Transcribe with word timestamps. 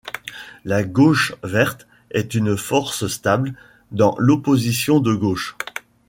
La 0.65 0.83
gauche 0.83 1.35
verte 1.43 1.85
est 2.09 2.33
une 2.33 2.57
force 2.57 3.05
stable 3.05 3.53
dans 3.91 4.15
l'opposition 4.17 4.99
de 4.99 5.13
gauche. 5.13 5.55